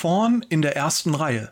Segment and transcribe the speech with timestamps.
[0.00, 1.50] Vorn in der ersten Reihe.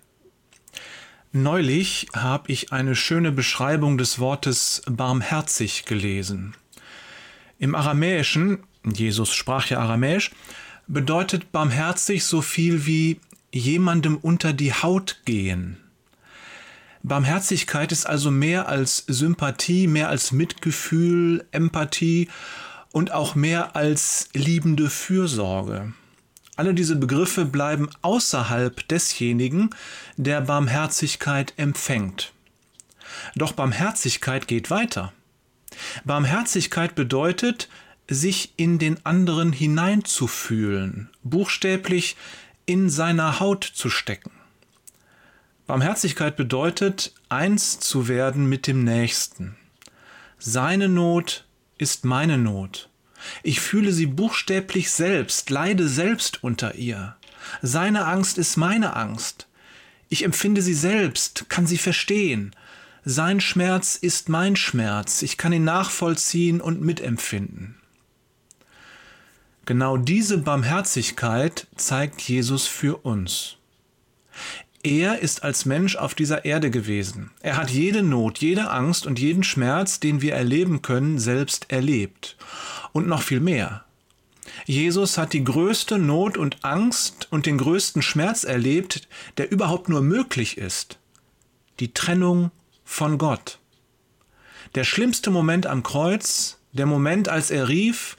[1.32, 6.54] Neulich habe ich eine schöne Beschreibung des Wortes barmherzig gelesen.
[7.58, 10.30] Im Aramäischen, Jesus sprach ja Aramäisch,
[10.86, 13.20] bedeutet barmherzig so viel wie
[13.52, 15.78] jemandem unter die Haut gehen.
[17.02, 22.28] Barmherzigkeit ist also mehr als Sympathie, mehr als Mitgefühl, Empathie
[22.92, 25.94] und auch mehr als liebende Fürsorge.
[26.56, 29.70] Alle diese Begriffe bleiben außerhalb desjenigen,
[30.16, 32.32] der Barmherzigkeit empfängt.
[33.34, 35.12] Doch Barmherzigkeit geht weiter.
[36.04, 37.68] Barmherzigkeit bedeutet,
[38.08, 42.16] sich in den anderen hineinzufühlen, buchstäblich
[42.64, 44.30] in seiner Haut zu stecken.
[45.66, 49.56] Barmherzigkeit bedeutet, eins zu werden mit dem Nächsten.
[50.38, 51.44] Seine Not
[51.76, 52.88] ist meine Not.
[53.42, 57.16] Ich fühle sie buchstäblich selbst, leide selbst unter ihr.
[57.62, 59.46] Seine Angst ist meine Angst.
[60.08, 62.54] Ich empfinde sie selbst, kann sie verstehen.
[63.04, 67.76] Sein Schmerz ist mein Schmerz, ich kann ihn nachvollziehen und mitempfinden.
[69.64, 73.56] Genau diese Barmherzigkeit zeigt Jesus für uns.
[74.86, 77.32] Er ist als Mensch auf dieser Erde gewesen.
[77.40, 82.36] Er hat jede Not, jede Angst und jeden Schmerz, den wir erleben können, selbst erlebt.
[82.92, 83.84] Und noch viel mehr.
[84.64, 90.02] Jesus hat die größte Not und Angst und den größten Schmerz erlebt, der überhaupt nur
[90.02, 91.00] möglich ist.
[91.80, 92.52] Die Trennung
[92.84, 93.58] von Gott.
[94.76, 98.16] Der schlimmste Moment am Kreuz, der Moment, als er rief,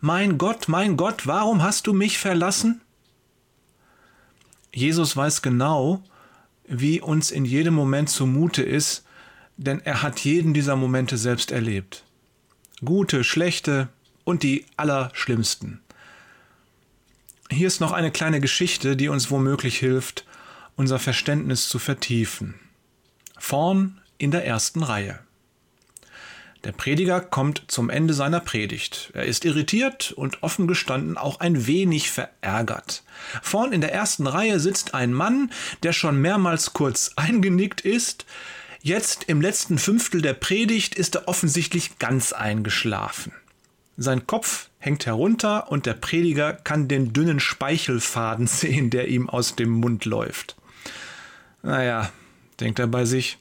[0.00, 2.80] Mein Gott, mein Gott, warum hast du mich verlassen?
[4.72, 6.02] Jesus weiß genau,
[6.66, 9.04] wie uns in jedem Moment zumute ist,
[9.56, 12.04] denn er hat jeden dieser Momente selbst erlebt.
[12.84, 13.88] Gute, schlechte
[14.24, 15.80] und die allerschlimmsten.
[17.50, 20.26] Hier ist noch eine kleine Geschichte, die uns womöglich hilft,
[20.76, 22.54] unser Verständnis zu vertiefen.
[23.38, 25.18] Vorn in der ersten Reihe.
[26.64, 29.10] Der Prediger kommt zum Ende seiner Predigt.
[29.14, 33.04] Er ist irritiert und offen gestanden auch ein wenig verärgert.
[33.42, 35.52] Vorn in der ersten Reihe sitzt ein Mann,
[35.84, 38.26] der schon mehrmals kurz eingenickt ist.
[38.80, 43.32] Jetzt im letzten Fünftel der Predigt ist er offensichtlich ganz eingeschlafen.
[43.96, 49.54] Sein Kopf hängt herunter und der Prediger kann den dünnen Speichelfaden sehen, der ihm aus
[49.54, 50.56] dem Mund läuft.
[51.62, 52.10] Naja,
[52.58, 53.38] denkt er bei sich,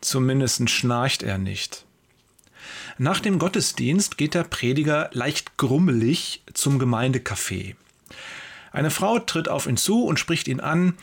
[0.00, 1.84] zumindest schnarcht er nicht.
[2.98, 7.76] Nach dem Gottesdienst geht der Prediger leicht grummelig zum Gemeindecafé.
[8.72, 10.94] Eine Frau tritt auf ihn zu und spricht ihn an.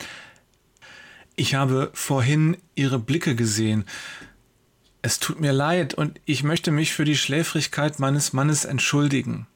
[1.35, 3.85] Ich habe vorhin Ihre Blicke gesehen.
[5.01, 9.47] Es tut mir leid und ich möchte mich für die Schläfrigkeit meines Mannes entschuldigen.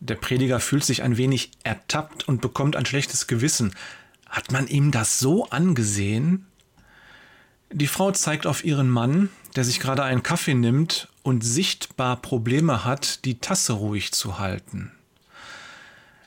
[0.00, 3.74] Der Prediger fühlt sich ein wenig ertappt und bekommt ein schlechtes Gewissen.
[4.28, 6.46] Hat man ihm das so angesehen?
[7.72, 12.84] Die Frau zeigt auf ihren Mann, der sich gerade einen Kaffee nimmt und sichtbar Probleme
[12.84, 14.92] hat, die Tasse ruhig zu halten.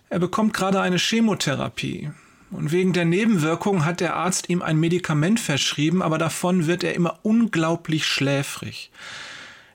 [0.09, 2.11] Er bekommt gerade eine Chemotherapie.
[2.49, 6.93] Und wegen der Nebenwirkung hat der Arzt ihm ein Medikament verschrieben, aber davon wird er
[6.93, 8.91] immer unglaublich schläfrig.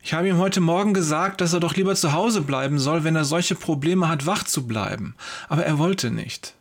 [0.03, 3.17] Ich habe ihm heute Morgen gesagt, dass er doch lieber zu Hause bleiben soll, wenn
[3.17, 5.15] er solche Probleme hat, wach zu bleiben.
[5.49, 6.53] Aber er wollte nicht.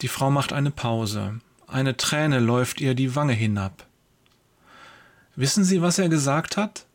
[0.00, 1.40] Die Frau macht eine Pause.
[1.66, 3.85] Eine Träne läuft ihr die Wange hinab.
[5.36, 6.86] Wissen Sie, was er gesagt hat?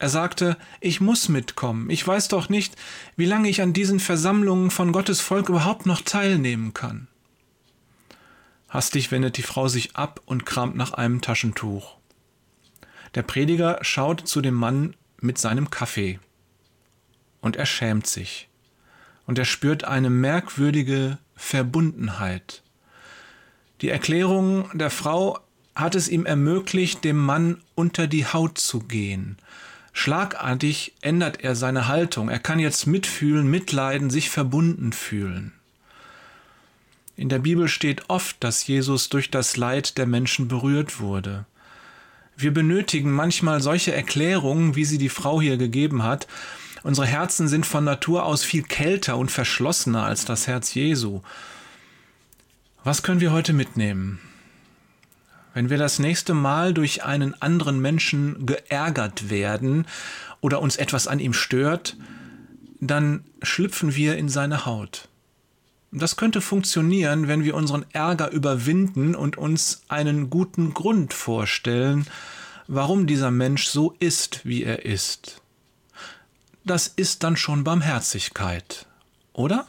[0.00, 1.90] Er sagte, ich muss mitkommen.
[1.90, 2.74] Ich weiß doch nicht,
[3.16, 7.06] wie lange ich an diesen Versammlungen von Gottes Volk überhaupt noch teilnehmen kann.
[8.68, 11.96] Hastig wendet die Frau sich ab und kramt nach einem Taschentuch.
[13.14, 16.18] Der Prediger schaut zu dem Mann mit seinem Kaffee.
[17.40, 18.48] Und er schämt sich.
[19.26, 22.62] Und er spürt eine merkwürdige Verbundenheit.
[23.80, 25.40] Die Erklärung der Frau
[25.74, 29.36] hat es ihm ermöglicht, dem Mann unter die Haut zu gehen.
[29.92, 32.28] Schlagartig ändert er seine Haltung.
[32.28, 35.52] Er kann jetzt mitfühlen, mitleiden, sich verbunden fühlen.
[37.16, 41.44] In der Bibel steht oft, dass Jesus durch das Leid der Menschen berührt wurde.
[42.36, 46.26] Wir benötigen manchmal solche Erklärungen, wie sie die Frau hier gegeben hat.
[46.82, 51.20] Unsere Herzen sind von Natur aus viel kälter und verschlossener als das Herz Jesu.
[52.84, 54.20] Was können wir heute mitnehmen?
[55.52, 59.86] Wenn wir das nächste Mal durch einen anderen Menschen geärgert werden
[60.40, 61.96] oder uns etwas an ihm stört,
[62.80, 65.08] dann schlüpfen wir in seine Haut.
[65.92, 72.06] Das könnte funktionieren, wenn wir unseren Ärger überwinden und uns einen guten Grund vorstellen,
[72.68, 75.42] warum dieser Mensch so ist, wie er ist.
[76.64, 78.86] Das ist dann schon Barmherzigkeit,
[79.32, 79.66] oder?